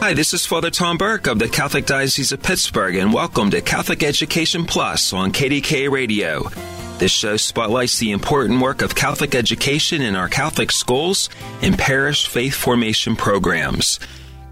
[0.00, 3.60] Hi, this is Father Tom Burke of the Catholic Diocese of Pittsburgh, and welcome to
[3.60, 6.48] Catholic Education Plus on KDKA Radio.
[6.98, 11.28] This show spotlights the important work of Catholic education in our Catholic schools
[11.62, 13.98] and parish faith formation programs.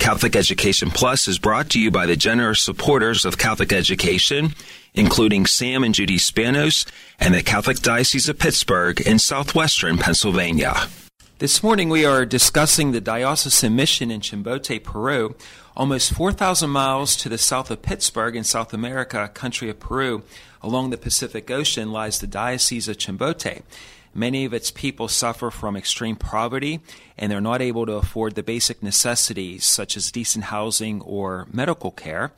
[0.01, 4.53] Catholic Education Plus is brought to you by the generous supporters of Catholic education,
[4.95, 6.87] including Sam and Judy Spanos
[7.21, 10.89] and the Catholic Diocese of Pittsburgh in southwestern Pennsylvania.
[11.39, 15.35] This morning we are discussing the diocesan mission in Chimbote, Peru,
[15.77, 20.23] almost 4,000 miles to the south of Pittsburgh in South America, country of Peru.
[20.63, 23.61] Along the Pacific Ocean lies the Diocese of Chimbote.
[24.15, 26.81] Many of its people suffer from extreme poverty
[27.19, 31.91] and they're not able to afford the basic necessities such as decent housing or medical
[31.91, 32.33] care.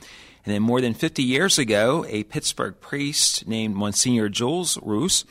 [0.44, 5.24] And then more than 50 years ago, a Pittsburgh priest named Monsignor Jules Roos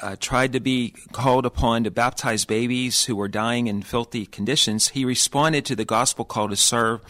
[0.00, 4.88] uh, tried to be called upon to baptize babies who were dying in filthy conditions,
[4.88, 7.00] he responded to the gospel call to serve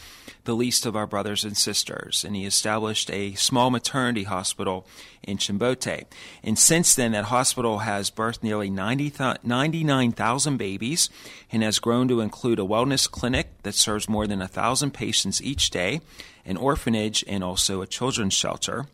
[0.44, 2.24] the least of our brothers and sisters.
[2.24, 4.86] And he established a small maternity hospital
[5.22, 6.04] in Chimbote.
[6.42, 11.10] And since then, that hospital has birthed nearly 90 th- 99,000 babies
[11.50, 15.70] and has grown to include a wellness clinic that serves more than 1,000 patients each
[15.70, 16.00] day,
[16.44, 18.86] an orphanage, and also a children's shelter.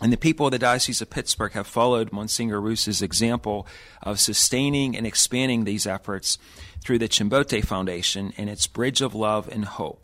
[0.00, 3.66] And the people of the Diocese of Pittsburgh have followed Monsignor Roos's example
[4.02, 6.38] of sustaining and expanding these efforts
[6.82, 10.02] through the Chimbote Foundation and its Bridge of Love and Hope.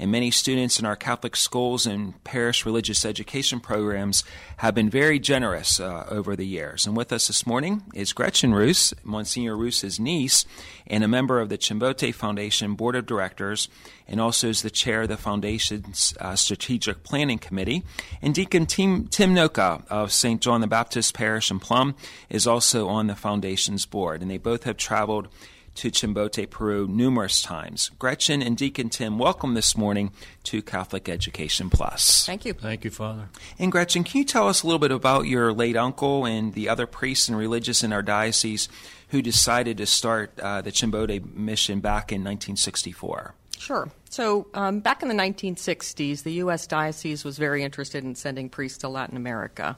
[0.00, 4.24] And many students in our Catholic schools and parish religious education programs
[4.56, 6.86] have been very generous uh, over the years.
[6.86, 10.46] And with us this morning is Gretchen Roos, Monsignor Roos's niece,
[10.86, 13.68] and a member of the Chimbote Foundation Board of Directors,
[14.08, 17.84] and also is the chair of the Foundation's uh, Strategic Planning Committee.
[18.22, 20.40] And Deacon Tim, Tim Noca of St.
[20.40, 21.94] John the Baptist Parish in Plum
[22.30, 24.22] is also on the Foundation's board.
[24.22, 25.28] And they both have traveled
[25.76, 27.90] to Chimbote, Peru numerous times.
[27.98, 30.12] Gretchen and Deacon Tim, welcome this morning
[30.44, 32.26] to Catholic Education Plus.
[32.26, 32.52] Thank you.
[32.54, 33.28] Thank you, Father.
[33.58, 36.68] And Gretchen, can you tell us a little bit about your late uncle and the
[36.68, 38.68] other priests and religious in our diocese
[39.08, 43.34] who decided to start uh, the Chimbote mission back in 1964?
[43.58, 43.90] Sure.
[44.08, 46.66] So, um, back in the 1960s, the U.S.
[46.66, 49.76] Diocese was very interested in sending priests to Latin America.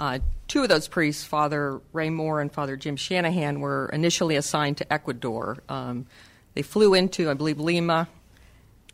[0.00, 0.18] Uh,
[0.48, 4.90] two of those priests, Father Ray Moore and Father Jim Shanahan, were initially assigned to
[4.90, 5.58] Ecuador.
[5.68, 6.06] Um,
[6.54, 8.08] they flew into, I believe, Lima,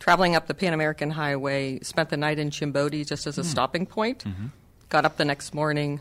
[0.01, 3.87] traveling up the Pan American Highway, spent the night in Chimbote just as a stopping
[3.87, 4.25] point,
[4.89, 6.01] got up the next morning,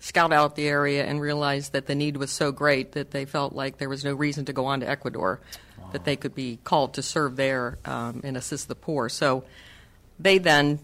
[0.00, 3.54] scouted out the area, and realized that the need was so great that they felt
[3.54, 5.40] like there was no reason to go on to Ecuador,
[5.92, 9.08] that they could be called to serve there um, and assist the poor.
[9.08, 9.44] So
[10.18, 10.78] they then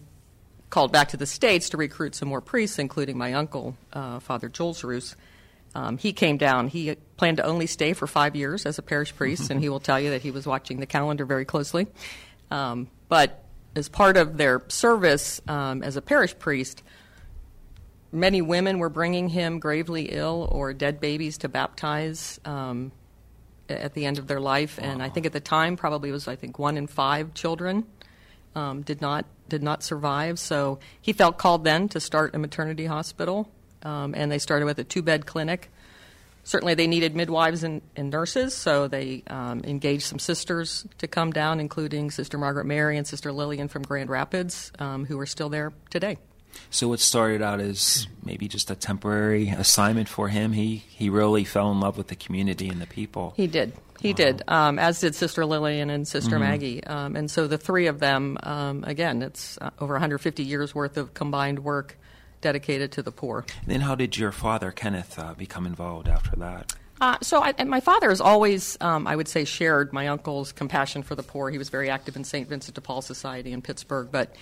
[0.69, 4.49] called back to the States to recruit some more priests, including my uncle, uh, Father
[4.49, 5.15] Jules Roos.
[5.75, 6.67] Um, he came down.
[6.67, 9.79] He planned to only stay for five years as a parish priest, and he will
[9.79, 11.87] tell you that he was watching the calendar very closely.
[12.49, 13.43] Um, but
[13.75, 16.81] as part of their service um, as a parish priest,
[18.11, 22.91] many women were bringing him gravely ill or dead babies to baptize um,
[23.67, 24.79] at the end of their life.
[24.81, 27.85] And I think at the time, probably was I think one in five children
[28.55, 30.39] um, did not did not survive.
[30.39, 33.49] So he felt called then to start a maternity hospital,
[33.83, 35.69] um, and they started with a two bed clinic.
[36.43, 41.31] Certainly, they needed midwives and, and nurses, so they um, engaged some sisters to come
[41.31, 45.49] down, including Sister Margaret Mary and Sister Lillian from Grand Rapids, um, who are still
[45.49, 46.17] there today.
[46.71, 50.53] So it started out as maybe just a temporary assignment for him.
[50.53, 53.33] He he really fell in love with the community and the people.
[53.37, 53.73] He did.
[54.01, 56.83] He did, um, as did Sister Lillian and Sister Maggie.
[56.83, 60.95] Um, and so the three of them, um, again, it's uh, over 150 years worth
[60.95, 61.97] of combined work
[62.41, 63.45] dedicated to the poor.
[63.61, 66.73] And then how did your father Kenneth uh, become involved after that?
[67.01, 70.51] Uh, so, I, and my father has always, um, I would say, shared my uncle's
[70.51, 71.49] compassion for the poor.
[71.49, 72.47] He was very active in St.
[72.47, 74.35] Vincent de Paul Society in Pittsburgh, but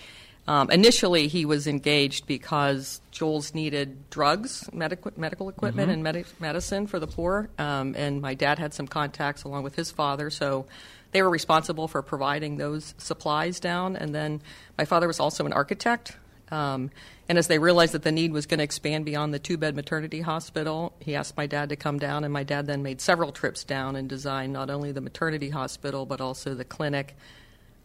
[0.48, 6.88] um, initially he was engaged because Jules needed drugs, medic- medical equipment, and medi- medicine
[6.88, 10.66] for the poor, um, and my dad had some contacts along with his father, so
[11.12, 13.96] they were responsible for providing those supplies down.
[13.96, 14.42] And then
[14.78, 16.16] my father was also an architect.
[16.52, 16.92] Um,
[17.30, 19.76] and as they realized that the need was going to expand beyond the two bed
[19.76, 23.32] maternity hospital, he asked my dad to come down, and my dad then made several
[23.32, 27.18] trips down and designed not only the maternity hospital, but also the clinic,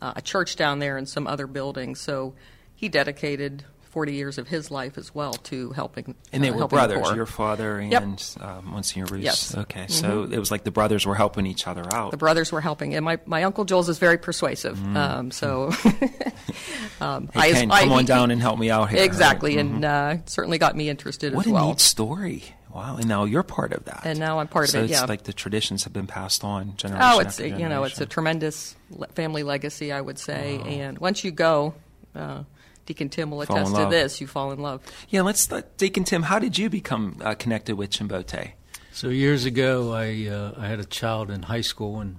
[0.02, 2.00] uh, a church down there, and some other buildings.
[2.00, 2.34] So
[2.74, 6.14] he dedicated 40 years of his life as well to helping.
[6.32, 8.04] And they uh, were brothers, your father and Yep.
[8.40, 9.22] uh, Monsignor Roos.
[9.22, 9.54] Yes.
[9.54, 12.10] Okay, so it was like the brothers were helping each other out.
[12.10, 14.78] The brothers were helping, and my, my uncle Jules is very persuasive.
[14.96, 15.66] Um, so,
[17.00, 17.34] um, Mm.
[17.34, 19.02] hey, Ken, I- come on down and help me out here.
[19.02, 19.64] Exactly, right?
[19.66, 22.44] and uh, certainly got me interested What as a neat story.
[22.74, 24.02] Wow, and now you're part of that.
[24.04, 24.72] And now I'm part of it.
[24.72, 25.04] so it's yeah.
[25.04, 28.06] like the traditions have been passed on generation Oh, it's after you know it's a
[28.06, 28.74] tremendous
[29.14, 30.58] family legacy, I would say.
[30.64, 31.74] And once you go,
[32.14, 32.44] uh,
[32.86, 34.20] Deacon Tim will Fall attest to this.
[34.20, 34.82] You fall in love.
[35.08, 36.22] Yeah, let's let Deacon Tim.
[36.22, 38.52] How did you become uh, connected with Chimbote?
[38.92, 42.16] So years ago, I uh, I had a child in high school, and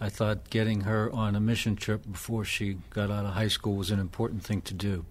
[0.00, 3.76] I thought getting her on a mission trip before she got out of high school
[3.76, 5.06] was an important thing to do.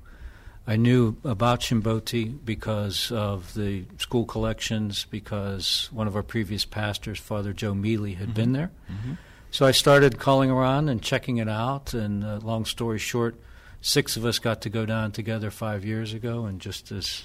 [0.65, 7.19] I knew about Chimbote because of the school collections, because one of our previous pastors,
[7.19, 8.71] Father Joe Mealy, had been there.
[9.51, 11.94] So I started calling around and checking it out.
[11.94, 13.36] And uh, long story short,
[13.81, 16.45] six of us got to go down together five years ago.
[16.45, 17.24] And just as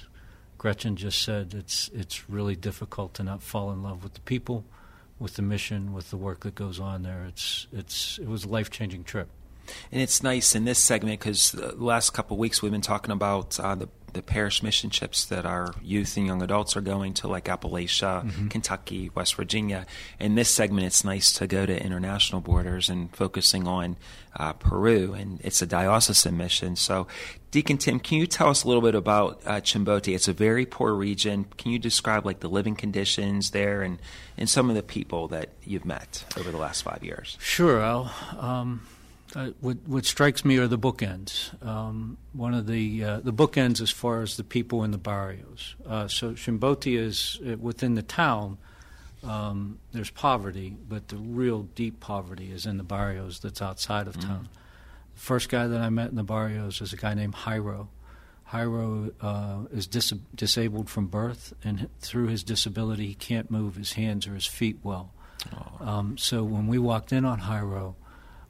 [0.59, 4.65] Gretchen just said, it's it's really difficult to not fall in love with the people,
[5.21, 7.25] with the mission, with the work that goes on there.
[7.29, 9.29] It's it's it was a life changing trip.
[9.93, 13.13] And it's nice in this segment because the last couple of weeks we've been talking
[13.13, 17.15] about uh, the the parish mission trips that our youth and young adults are going
[17.15, 19.87] to, like Appalachia, Kentucky, West Virginia.
[20.19, 23.97] In this segment, it's nice to go to international borders and focusing on
[24.35, 26.77] uh, Peru, and it's a diocesan mission.
[26.77, 27.07] So,
[27.51, 30.13] Deacon Tim, can you tell us a little bit about uh, Chimbote?
[30.13, 31.47] It's a very poor region.
[31.57, 33.99] Can you describe like the living conditions there and,
[34.37, 37.37] and some of the people that you've met over the last five years?
[37.41, 38.13] Sure, Al.
[38.39, 38.87] Um,
[39.35, 41.51] uh, what, what strikes me are the bookends.
[41.65, 45.77] Um, one of the uh, the bookends as far as the people in the barrios.
[45.87, 48.59] Uh, so Chimbote is uh, within the town.
[49.25, 54.19] Um, there's poverty, but the real deep poverty is in the barrios that's outside of
[54.21, 54.49] town.
[55.15, 57.89] The first guy that I met in the barrios is a guy named Jairo.
[58.53, 63.95] Jairo uh, is dis- disabled from birth, and through his disability, he can't move his
[63.95, 65.13] hands or his feet well.
[65.81, 67.95] Um, so when we walked in on Jairo,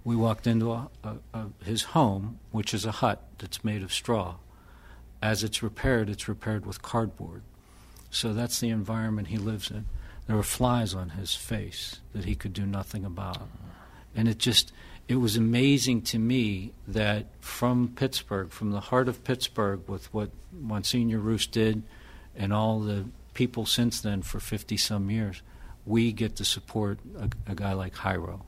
[0.05, 3.93] we walked into a, a, a, his home, which is a hut that's made of
[3.93, 4.37] straw.
[5.21, 7.43] As it's repaired, it's repaired with cardboard.
[8.11, 9.87] So that's the environment he lives in.
[10.27, 13.49] There were flies on his face that he could do nothing about.
[14.15, 14.73] And it just,
[15.09, 20.31] it was amazing to me that from Pittsburgh, from the heart of Pittsburgh, with what
[20.53, 21.83] Monsignor Roos did
[22.37, 25.43] and all the people since then for 50 some years,
[25.87, 28.41] we get to support a, a guy like Jairo.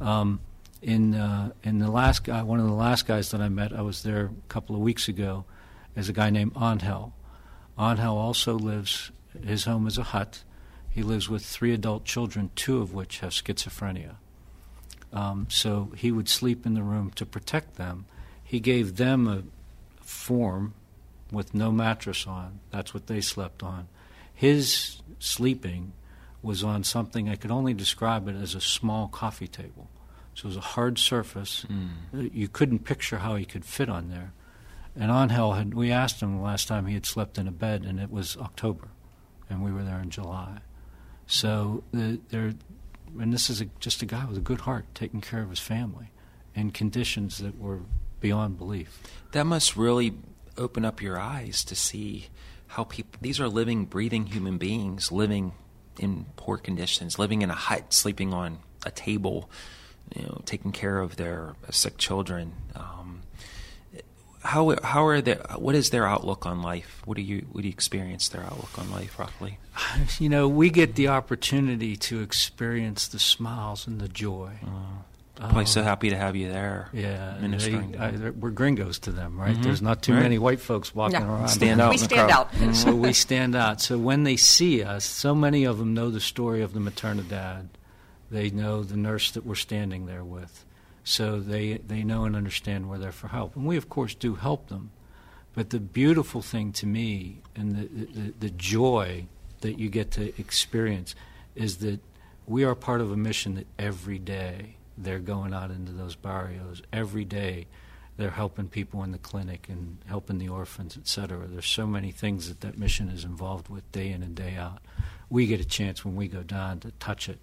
[0.00, 0.40] Um,
[0.82, 3.82] in uh, in the last guy, one of the last guys that I met, I
[3.82, 5.44] was there a couple of weeks ago,
[5.96, 7.12] is a guy named Angel.
[7.78, 9.10] Angel also lives.
[9.44, 10.42] His home is a hut.
[10.90, 14.16] He lives with three adult children, two of which have schizophrenia.
[15.12, 18.06] Um, so he would sleep in the room to protect them.
[18.42, 19.42] He gave them a
[20.02, 20.74] form
[21.30, 22.60] with no mattress on.
[22.70, 23.88] That's what they slept on.
[24.34, 25.92] His sleeping
[26.42, 29.88] was on something I could only describe it as a small coffee table.
[30.38, 31.62] So it was a hard surface.
[31.62, 31.86] Hmm.
[32.14, 34.32] Uh, you couldn't picture how he could fit on there.
[34.94, 37.84] And Angel had we asked him the last time he had slept in a bed,
[37.84, 38.86] and it was October,
[39.50, 40.58] and we were there in July.
[41.26, 42.54] So the, there,
[43.18, 45.58] and this is a, just a guy with a good heart, taking care of his
[45.58, 46.12] family,
[46.54, 47.80] in conditions that were
[48.20, 49.00] beyond belief.
[49.32, 50.14] That must really
[50.56, 52.28] open up your eyes to see
[52.68, 53.18] how people.
[53.20, 55.54] These are living, breathing human beings living
[55.98, 59.50] in poor conditions, living in a hut, sleeping on a table,
[60.14, 62.52] you know, taking care of their sick children.
[62.74, 63.22] Um,
[64.44, 67.02] how how are their what is their outlook on life?
[67.04, 69.58] What do you what do you experience their outlook on life roughly?
[70.18, 74.52] You know, we get the opportunity to experience the smiles and the joy.
[75.36, 76.88] Probably so happy to have you there.
[76.92, 77.92] Yeah, ministering.
[77.92, 79.56] they, to I, we're gringos to them, right?
[79.56, 79.62] Mhm.
[79.62, 80.22] There's not too Right.
[80.24, 81.28] many white folks walking Yeah.
[81.28, 81.48] around.
[81.48, 82.48] Stand out we stand crowd.
[82.60, 82.74] out.
[82.74, 83.80] so we stand out.
[83.80, 87.68] So when they see us, so many of them know the story of the maternidad.
[88.30, 90.64] They know the nurse that we're standing there with.
[91.04, 93.56] So they, they know and understand we're there for help.
[93.56, 94.90] And we, of course, do help them.
[95.54, 99.26] But the beautiful thing to me and the, the, the joy
[99.60, 101.14] that you get to experience
[101.54, 102.00] is that
[102.46, 106.82] we are part of a mission that every day they're going out into those barrios.
[106.92, 107.66] Every day
[108.16, 111.46] they're helping people in the clinic and helping the orphans, et cetera.
[111.46, 114.80] There's so many things that that mission is involved with day in and day out.
[115.30, 117.38] We get a chance when we go down to touch it.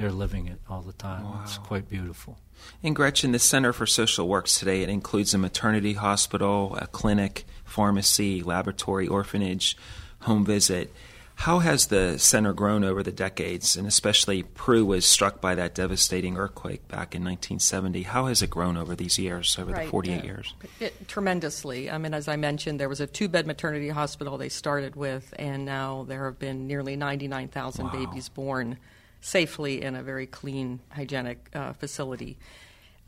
[0.00, 1.26] They're living it all the time.
[1.42, 2.38] It's quite beautiful.
[2.82, 7.44] In Gretchen, the Center for Social Works today it includes a maternity hospital, a clinic,
[7.66, 9.76] pharmacy, laboratory, orphanage,
[10.20, 10.90] home visit.
[11.34, 15.74] How has the center grown over the decades, and especially Peru was struck by that
[15.74, 18.04] devastating earthquake back in 1970?
[18.04, 20.54] How has it grown over these years, over right, the 48 uh, years?
[20.80, 21.90] It, tremendously.
[21.90, 25.34] I mean, as I mentioned, there was a two bed maternity hospital they started with,
[25.38, 27.92] and now there have been nearly 99,000 wow.
[27.92, 28.78] babies born
[29.20, 32.38] safely in a very clean, hygienic uh, facility.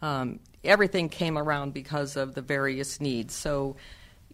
[0.00, 3.34] Um, everything came around because of the various needs.
[3.34, 3.76] So,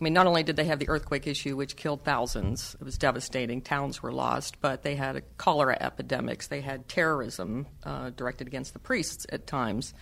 [0.00, 2.99] I mean, not only did they have the earthquake issue, which killed thousands, it was
[2.99, 8.73] devastating, towns were lost, but they had cholera epidemics, they had terrorism uh, directed against
[8.73, 9.94] the priests at times,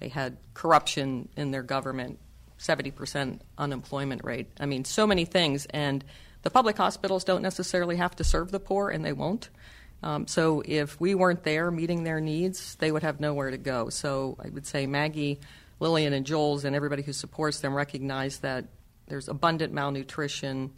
[0.00, 2.18] they had corruption in their government,
[2.58, 4.48] 70% unemployment rate.
[4.58, 5.66] I mean, so many things.
[5.66, 6.04] And
[6.42, 9.48] the public hospitals don't necessarily have to serve the poor, and they won't.
[10.02, 13.88] Um, so if we weren't there meeting their needs, they would have nowhere to go.
[13.88, 15.38] So I would say Maggie,
[15.80, 18.64] Lillian, and Jules, and everybody who supports them recognize that
[19.06, 20.72] there's abundant malnutrition,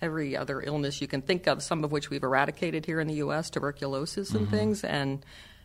[0.00, 3.14] every other illness you can think of, some of which we've eradicated here in the
[3.14, 4.56] U.S., tuberculosis and mm-hmm.
[4.56, 5.24] things, and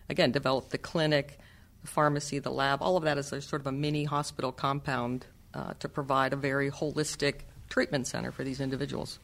[0.09, 1.39] again, developed the clinic,
[1.81, 2.81] the pharmacy, the lab.
[2.81, 6.35] All of that is a sort of a mini hospital compound uh, to provide a
[6.35, 9.19] very holistic treatment center for these individuals.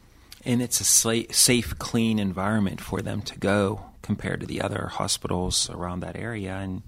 [0.46, 5.70] And it's a safe, clean environment for them to go compared to the other hospitals
[5.70, 6.56] around that area.
[6.56, 6.82] And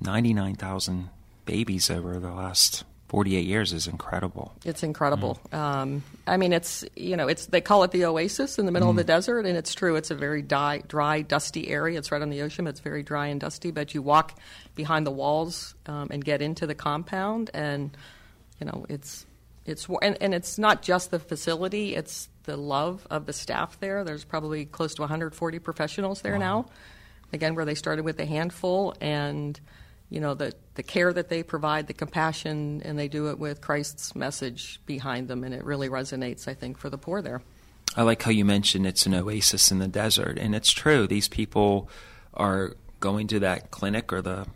[0.00, 1.08] 99,000
[1.44, 4.52] babies over the last 48 years is incredible.
[4.64, 5.40] It's incredible.
[5.52, 5.58] Mm.
[5.58, 8.86] Um, I mean, it's you know, it's they call it the oasis in the middle
[8.86, 8.92] mm.
[8.92, 9.08] of the mm.
[9.08, 9.96] desert, and it's true.
[9.96, 11.98] It's a very dry, dry, dusty area.
[11.98, 12.68] It's right on the ocean.
[12.68, 13.72] It's very dry and dusty.
[13.72, 14.38] But you walk
[14.76, 17.96] behind the walls um, and get into the compound, and
[18.60, 19.26] you know, it's
[19.64, 21.94] it's and, and it's not just the facility.
[21.94, 24.04] It's the love of the staff there.
[24.04, 26.38] There's probably close to 140 professionals there wow.
[26.38, 26.66] now.
[27.32, 29.58] Again, where they started with a handful and
[30.08, 33.60] you know the the care that they provide, the compassion, and they do it with
[33.60, 37.42] Christ's message behind them, and it really resonates, I think, for the poor there.
[37.96, 41.06] I like how you mentioned it's an oasis in the desert, and it's true.
[41.06, 41.88] These people
[42.34, 44.46] are going to that clinic or the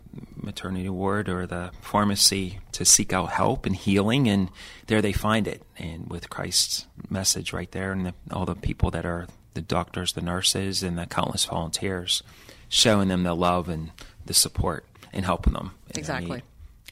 [0.45, 4.49] maternity ward or the pharmacy to seek out help and healing, and
[4.87, 8.91] there they find it, and with Christ's message right there, and the, all the people
[8.91, 12.21] that are the doctors, the nurses, and the countless volunteers,
[12.69, 13.91] showing them the love and
[14.25, 15.71] the support and helping them.
[15.95, 16.43] Exactly.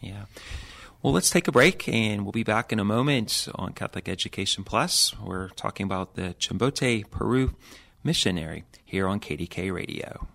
[0.02, 0.26] Yeah.
[1.02, 4.64] Well, let's take a break and we'll be back in a moment on Catholic Education
[4.64, 5.14] Plus.
[5.20, 7.56] We're talking about the Chimbote, Peru
[8.04, 10.28] missionary here on KDKA Radio.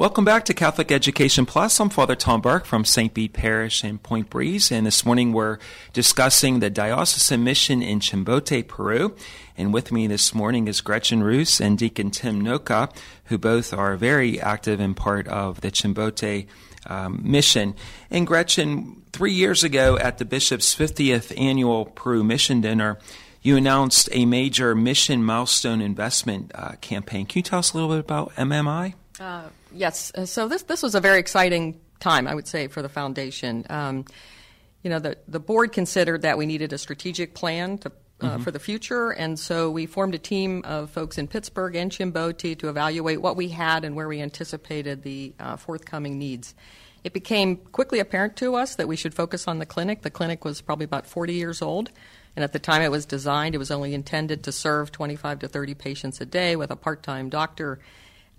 [0.00, 1.78] Welcome back to Catholic Education Plus.
[1.78, 3.12] I'm Father Tom Burke from St.
[3.12, 5.58] Bede Parish in Point Breeze, and this morning we're
[5.92, 9.14] discussing the diocesan mission in Chimbote, Peru.
[9.58, 12.90] And with me this morning is Gretchen Roos and Deacon Tim Noca,
[13.26, 16.46] who both are very active and part of the Chimbote
[16.86, 17.74] um, mission.
[18.10, 22.98] And Gretchen, three years ago at the Bishop's 50th annual Peru Mission Dinner,
[23.42, 27.26] you announced a major mission milestone investment uh, campaign.
[27.26, 28.94] Can you tell us a little bit about MMI?
[29.20, 30.12] Uh, yes.
[30.24, 33.66] So this this was a very exciting time, I would say, for the foundation.
[33.68, 34.06] Um,
[34.82, 37.92] you know, the the board considered that we needed a strategic plan to.
[38.22, 38.42] Uh, mm-hmm.
[38.42, 42.58] For the future, and so we formed a team of folks in Pittsburgh and Chimbote
[42.58, 46.54] to evaluate what we had and where we anticipated the uh, forthcoming needs.
[47.02, 50.02] It became quickly apparent to us that we should focus on the clinic.
[50.02, 51.90] The clinic was probably about 40 years old,
[52.36, 55.48] and at the time it was designed, it was only intended to serve 25 to
[55.48, 57.78] 30 patients a day with a part time doctor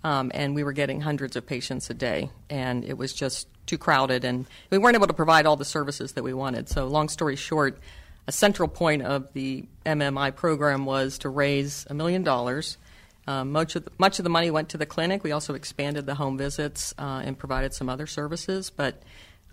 [0.04, 3.78] um, and we were getting hundreds of patients a day, and it was just too
[3.78, 6.68] crowded, and we weren't able to provide all the services that we wanted.
[6.68, 7.78] So, long story short,
[8.26, 12.78] a central point of the MMI program was to raise a million dollars.
[13.26, 15.22] Um, much, of the, much of the money went to the clinic.
[15.22, 18.70] We also expanded the home visits uh, and provided some other services.
[18.70, 19.00] But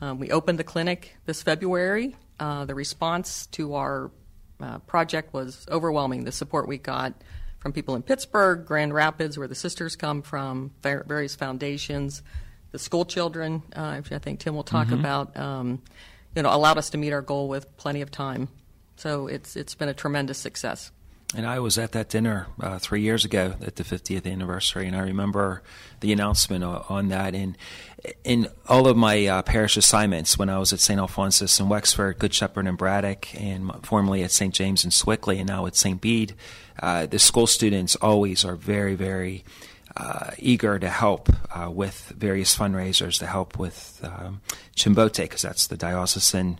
[0.01, 2.15] um, we opened the clinic this February.
[2.39, 4.10] Uh, the response to our
[4.60, 6.24] uh, project was overwhelming.
[6.24, 7.13] The support we got
[7.60, 12.24] from people in Pittsburgh, Grand Rapids, where the sisters come from, various foundations,
[12.72, 15.00] the school children, uh, which I think Tim will talk mm-hmm.
[15.00, 15.82] about, um,
[16.36, 18.48] you know, allowed us to meet our goal with plenty of time.
[18.96, 20.92] So it's it's been a tremendous success.
[21.36, 24.95] And I was at that dinner uh, three years ago at the 50th anniversary, and
[24.95, 25.62] I remember
[26.00, 27.36] the announcement on that.
[27.36, 27.55] And
[28.24, 31.00] in all of my uh, parish assignments, when I was at St.
[31.00, 34.55] Alphonsus in Wexford, Good Shepherd in Braddock, and formerly at St.
[34.55, 36.01] James in Sewickley, and now at St.
[36.01, 36.33] Bede,
[36.81, 39.43] uh, the school students always are very, very
[39.95, 44.41] uh, eager to help uh, with various fundraisers to help with um,
[44.75, 46.59] Chimbote, because that's the diocesan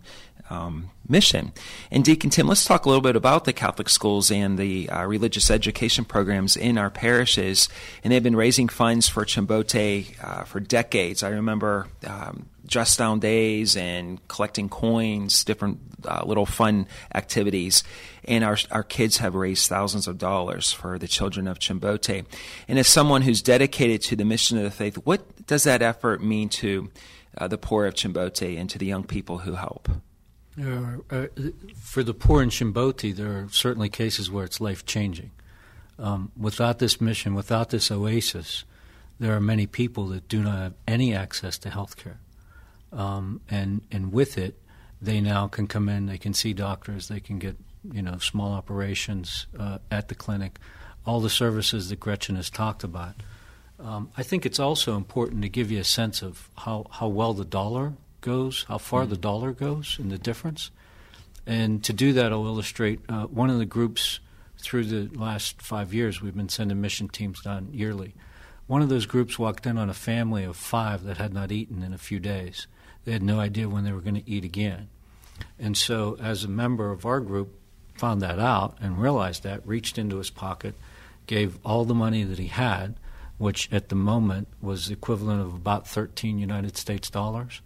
[0.50, 1.52] um, mission.
[1.90, 5.04] And Deacon Tim, let's talk a little bit about the Catholic schools and the uh,
[5.06, 7.68] religious education programs in our parishes.
[8.02, 11.22] And they've been raising funds for Chimbote uh, for decades.
[11.22, 17.82] I remember um, dress down days and collecting coins, different uh, little fun activities.
[18.24, 22.24] And our, our kids have raised thousands of dollars for the children of Chimbote.
[22.68, 26.22] And as someone who's dedicated to the mission of the faith, what does that effort
[26.22, 26.90] mean to
[27.38, 29.88] uh, the poor of Chimbote and to the young people who help?
[30.60, 31.26] Uh,
[31.76, 35.30] for the poor in Chimbote, there are certainly cases where it's life changing.
[35.98, 38.64] Um, without this mission, without this oasis,
[39.18, 42.18] there are many people that do not have any access to health care.
[42.92, 44.58] Um, and, and with it,
[45.00, 47.56] they now can come in, they can see doctors, they can get
[47.90, 50.58] you know small operations uh, at the clinic,
[51.06, 53.14] all the services that Gretchen has talked about.
[53.78, 57.32] Um, I think it's also important to give you a sense of how, how well
[57.32, 60.70] the dollar goes, how far mm the dollar goes, and the difference.
[61.46, 64.20] And to do that, I'll illustrate uh, one of the groups
[64.58, 68.14] through the last five years we've been sending mission teams down yearly.
[68.66, 71.82] One of those groups walked in on a family of five that had not eaten
[71.82, 72.66] in a few days.
[73.04, 74.88] They had no idea when they were going to eat again.
[75.58, 77.54] And so, as a member of our group,
[77.94, 80.74] found that out and realized that, reached into his pocket,
[81.26, 82.96] gave all the money that he had,
[83.40, 87.62] which at the moment was equivalent of about 13 United States dollars.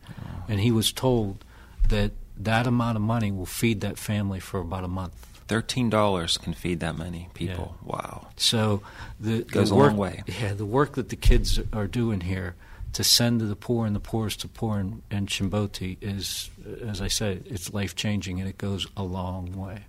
[0.49, 1.45] And he was told
[1.88, 5.14] that that amount of money will feed that family for about a month.
[5.49, 7.76] Thirteen dollars can feed that many people.
[7.83, 7.93] Yeah.
[7.93, 8.28] Wow!
[8.37, 8.83] So
[9.21, 10.23] the goes the work, a long way.
[10.26, 12.54] Yeah, the work that the kids are doing here
[12.95, 16.50] to send to the poor and the poorest to poor in, in Chimbote is,
[16.87, 19.81] as I said, it's life changing and it goes a long way.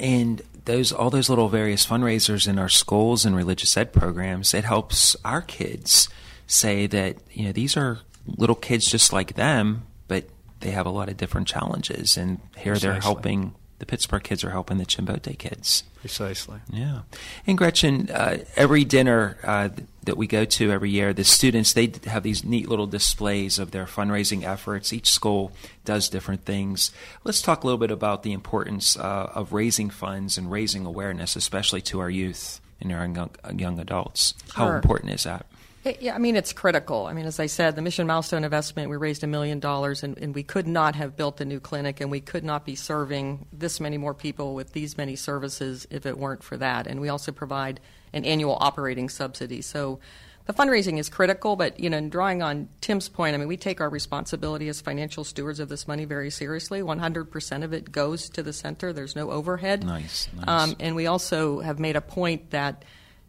[0.00, 4.64] And those all those little various fundraisers in our schools and religious ed programs, it
[4.64, 6.08] helps our kids
[6.46, 10.24] say that you know these are little kids just like them, but
[10.60, 12.88] they have a lot of different challenges, and here Precisely.
[12.88, 13.54] they're helping.
[13.80, 15.84] The Pittsburgh kids are helping the Chimbote kids.
[16.00, 16.60] Precisely.
[16.70, 17.00] Yeah.
[17.46, 19.70] And Gretchen, uh, every dinner uh,
[20.04, 23.70] that we go to every year, the students they have these neat little displays of
[23.70, 24.92] their fundraising efforts.
[24.92, 25.52] Each school
[25.86, 26.90] does different things.
[27.24, 31.34] Let's talk a little bit about the importance uh, of raising funds and raising awareness,
[31.34, 34.34] especially to our youth and our young, young adults.
[34.54, 35.46] How important is that?
[35.84, 37.06] Yeah, I mean, it's critical.
[37.06, 40.18] I mean, as I said, the Mission Milestone investment, we raised a million dollars, and
[40.18, 43.46] and we could not have built a new clinic, and we could not be serving
[43.52, 46.86] this many more people with these many services if it weren't for that.
[46.86, 47.80] And we also provide
[48.12, 49.62] an annual operating subsidy.
[49.62, 50.00] So
[50.46, 53.56] the fundraising is critical, but, you know, in drawing on Tim's point, I mean, we
[53.56, 56.80] take our responsibility as financial stewards of this money very seriously.
[56.80, 59.84] 100% of it goes to the center, there's no overhead.
[59.84, 60.48] Nice, nice.
[60.48, 62.84] Um, and we also have made a point that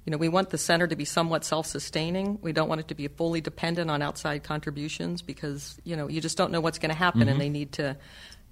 [0.06, 2.40] you know, we want the center to be somewhat self-sustaining.
[2.42, 6.22] We don't want it to be fully dependent on outside contributions because you know you
[6.22, 7.98] just don't know what's going to happen, and they need to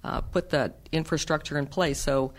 [0.04, 1.98] uh, put the infrastructure in place.
[2.00, 2.32] So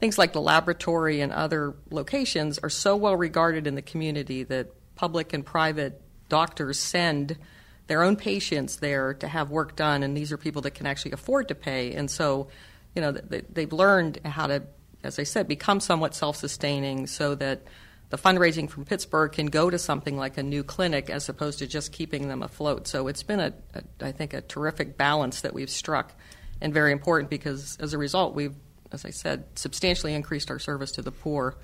[0.00, 4.66] things like the laboratory and other locations are so well regarded in the community that
[4.96, 7.38] public and private doctors send
[7.86, 11.12] their own patients there to have work done, and these are people that can actually
[11.12, 11.92] afford to pay.
[11.92, 12.48] And so,
[12.96, 14.64] you know, they, they've learned how to,
[15.04, 17.62] as I said, become somewhat self-sustaining, so that
[18.10, 21.66] the fundraising from Pittsburgh can go to something like a new clinic as opposed to
[21.66, 22.86] just keeping them afloat.
[22.86, 26.12] So it's been a, a I think, a terrific balance that we've struck,
[26.60, 28.54] and very important because as a result, we've,
[28.92, 31.56] as I said, substantially increased our service to the poor.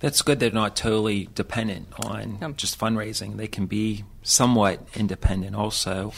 [0.00, 0.40] That's good.
[0.40, 2.50] They're not totally dependent on Yeah.
[2.56, 3.36] just fundraising.
[3.36, 6.12] They can be somewhat independent, also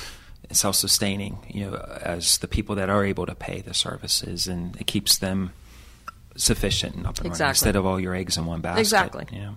[0.50, 1.38] self-sustaining.
[1.50, 5.18] You know, as the people that are able to pay the services, and it keeps
[5.18, 5.52] them
[6.38, 7.50] sufficient and up and running Exactly.
[7.50, 8.80] instead of all your eggs in one basket.
[8.80, 9.26] Exactly.
[9.32, 9.50] Yeah.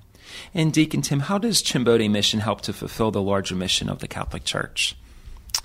[0.54, 4.08] And Deacon Tim, how does Chimbote Mission help to fulfill the larger mission of the
[4.08, 4.96] Catholic Church?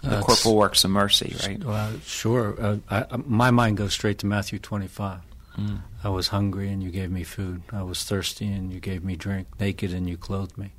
[0.03, 1.63] The Uh, corporal works of mercy, right?
[1.63, 2.55] Well, sure.
[2.61, 5.21] Uh, I, I- my mind goes straight to Matthew 25.
[5.59, 5.81] Mm.
[6.05, 7.63] I was hungry and you gave me food.
[7.73, 9.47] I was thirsty and you gave me drink.
[9.59, 10.73] Naked and you clothed me.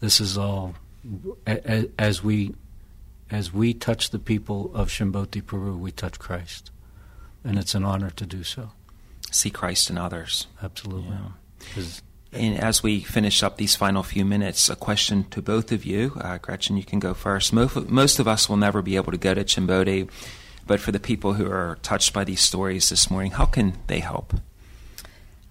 [0.00, 0.74] This is all
[1.46, 2.54] a- a- as we
[3.30, 6.70] as we touch the people of Chimbote, Peru, we touch Christ,
[7.44, 8.70] and it's an honor to do so.
[9.36, 10.46] See Christ in others.
[10.62, 11.10] Absolutely.
[11.10, 11.74] Yeah.
[11.74, 15.84] 'Cause And as we finish up these final few minutes, a question to both of
[15.84, 16.12] you.
[16.20, 17.52] Uh, Gretchen, you can go first.
[17.52, 20.08] Most, most of us will never be able to go to Chimbote,
[20.66, 24.00] but for the people who are touched by these stories this morning, how can they
[24.00, 24.34] help?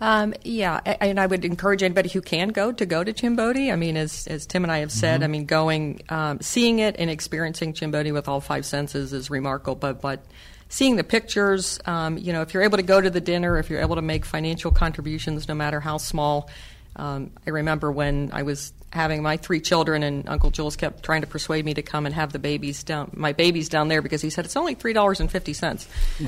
[0.02, 3.72] Um, yeah, and I would encourage anybody who can go to go to Chimbote.
[3.72, 6.98] I mean, as as Tim and I have said, I mean, going, um, seeing it
[7.00, 9.76] and experiencing Chimbote with all five senses is remarkable.
[9.76, 10.26] But but
[10.70, 13.70] seeing the pictures, um, you know, if you're able to go to the dinner, if
[13.70, 16.50] you're able to make financial contributions, no matter how small.
[16.98, 21.22] Um, I remember when I was having my three children, and Uncle Jules kept trying
[21.22, 24.22] to persuade me to come and have the babies down, my babies down there, because
[24.22, 25.88] he said it's only three dollars and fifty cents.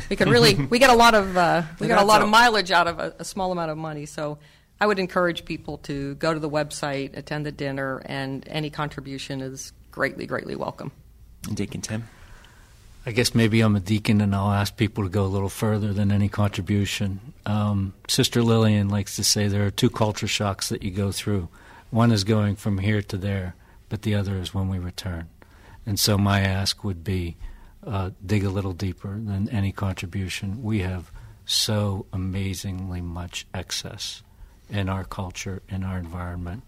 [0.09, 2.25] We could really, we get a lot of, uh, we Yeah, got a lot that's
[2.25, 4.05] of mileage out of a, a small amount of money.
[4.05, 4.39] So
[4.81, 9.39] I would encourage people to go to the website, attend the dinner, and any contribution
[9.41, 10.91] is greatly, greatly welcome.
[11.53, 12.03] Deacon Tim?
[13.07, 15.93] I guess maybe I'm a deacon and I'll ask people to go a little further
[15.93, 17.21] than any contribution.
[17.45, 21.47] Um, Sister Lillian likes to say there are two culture shocks that you go through.
[21.89, 23.55] One is going from here to there,
[23.87, 25.29] but the other is when we return.
[25.85, 27.37] And so my ask would be
[27.85, 30.61] uh, dig a little deeper than any contribution.
[30.61, 31.09] We have
[31.45, 34.21] so amazingly much excess
[34.69, 36.63] in our culture, in our environment.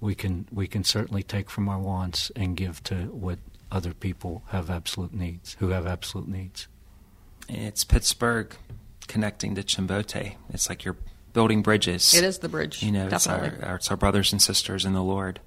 [0.00, 3.38] We can we can certainly take from our wants and give to what
[3.70, 6.68] other people have absolute needs, who have absolute needs.
[7.48, 8.54] It's Pittsburgh
[9.08, 10.36] connecting to Chimbote.
[10.52, 10.96] It's like you're
[11.32, 12.14] building bridges.
[12.14, 12.82] It is the bridge.
[12.82, 15.40] You know, it's our, our, it's our brothers and sisters in the Lord.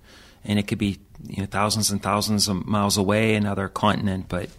[0.46, 4.50] And it could be you know thousands and thousands of miles away, another continent, but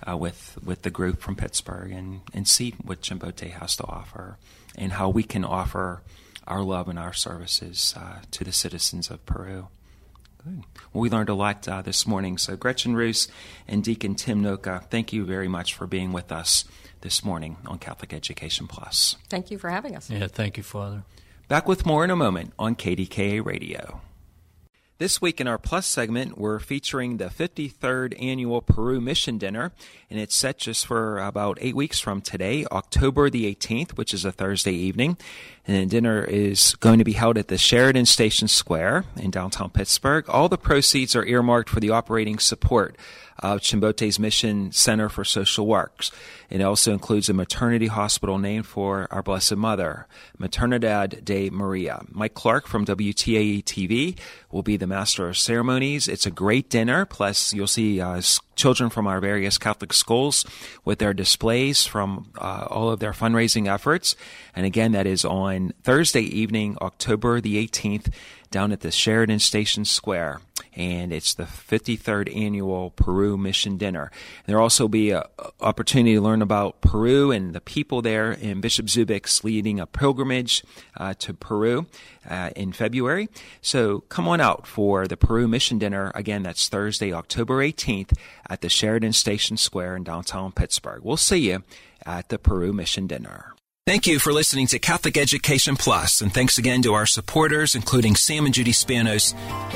[0.09, 4.39] uh, with with the group from Pittsburgh and, and see what Chimbote has to offer
[4.77, 6.03] and how we can offer
[6.47, 9.69] our love and our services uh, to the citizens of Peru.
[10.45, 10.63] Good.
[10.93, 12.39] Well, we learned a lot uh, this morning.
[12.39, 13.27] So, Gretchen Roos
[13.67, 16.65] and Deacon Tim Noca, thank you very much for being with us
[17.01, 19.17] this morning on Catholic Education Plus.
[19.29, 20.09] Thank you for having us.
[20.09, 21.03] Yeah, thank you, Father.
[21.49, 24.01] Back with more in a moment on KDKA Radio.
[24.99, 29.73] This week in our Plus segment, we're featuring the 53rd Annual Peru Mission Dinner,
[30.09, 34.25] and it's set just for about eight weeks from today, October the 18th, which is
[34.25, 35.19] a Thursday evening.
[35.67, 40.27] And dinner is going to be held at the Sheraton Station Square in downtown Pittsburgh.
[40.31, 42.97] All the proceeds are earmarked for the operating support
[43.39, 46.11] of Chimbote's Mission Center for Social Works.
[46.49, 50.07] It also includes a maternity hospital named for our Blessed Mother,
[50.39, 52.03] Maternidad de Maria.
[52.09, 54.17] Mike Clark from WTAE TV
[54.51, 56.09] will be the master of ceremonies.
[56.09, 58.21] It's a great dinner, plus you'll see uh,
[58.57, 60.45] children from our various Catholic schools
[60.85, 64.17] with their displays from uh, all of their fundraising efforts.
[64.55, 68.13] And again, that is on Thursday evening, October the 18th,
[68.51, 70.41] down at the Sheraton Station Square
[70.77, 74.11] and it's the 53rd annual Peru Mission Dinner.
[74.45, 75.23] There'll also be an
[75.61, 80.63] opportunity to learn about Peru and the people there, and Bishop Zubik's leading a pilgrimage
[80.97, 81.87] uh, to Peru
[82.29, 83.29] uh, in February.
[83.61, 86.13] So come on out for the Peru Mission Dinner.
[86.15, 88.13] Again, that's Thursday, October 18th
[88.49, 91.03] at the Sheraton Station Square in downtown Pittsburgh.
[91.03, 91.63] We'll see you
[92.05, 93.55] at the Peru Mission Dinner.
[93.87, 98.17] Thank you for listening to Catholic Education Plus, and thanks again to our supporters, including
[98.17, 99.33] Sam and Judy Spanos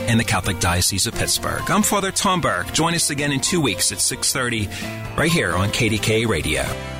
[0.08, 1.70] and the Catholic Diocese of Pittsburgh.
[1.70, 2.72] I'm Father Tom Burke.
[2.72, 6.99] Join us again in two weeks at 6.30 right here on KDKA Radio.